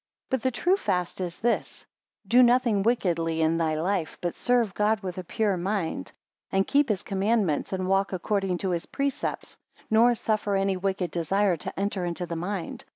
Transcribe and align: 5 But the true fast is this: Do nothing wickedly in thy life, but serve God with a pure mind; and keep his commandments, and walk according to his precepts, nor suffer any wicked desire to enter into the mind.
5 0.31 0.31
But 0.31 0.41
the 0.41 0.49
true 0.49 0.77
fast 0.77 1.21
is 1.21 1.41
this: 1.41 1.85
Do 2.27 2.41
nothing 2.41 2.81
wickedly 2.81 3.43
in 3.43 3.57
thy 3.59 3.75
life, 3.75 4.17
but 4.19 4.33
serve 4.33 4.73
God 4.73 5.01
with 5.01 5.19
a 5.19 5.23
pure 5.23 5.55
mind; 5.57 6.11
and 6.51 6.65
keep 6.65 6.89
his 6.89 7.03
commandments, 7.03 7.71
and 7.71 7.87
walk 7.87 8.11
according 8.11 8.57
to 8.65 8.71
his 8.71 8.87
precepts, 8.87 9.59
nor 9.91 10.15
suffer 10.15 10.55
any 10.55 10.75
wicked 10.75 11.11
desire 11.11 11.55
to 11.57 11.79
enter 11.79 12.03
into 12.03 12.25
the 12.25 12.35
mind. 12.35 12.83